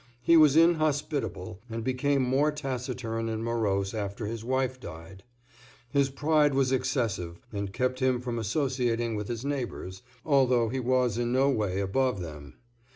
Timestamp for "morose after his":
3.43-4.43